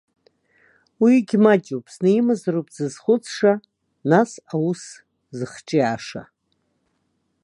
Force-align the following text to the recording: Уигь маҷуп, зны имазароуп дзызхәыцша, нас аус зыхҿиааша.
Уигь 1.01 1.35
маҷуп, 1.43 1.85
зны 1.93 2.09
имазароуп 2.19 2.67
дзызхәыцша, 2.73 3.53
нас 4.09 4.31
аус 4.53 4.83
зыхҿиааша. 5.37 6.23